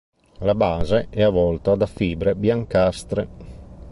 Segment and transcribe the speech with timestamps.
[0.39, 3.29] Alla base è avvolta da fibre biancastre.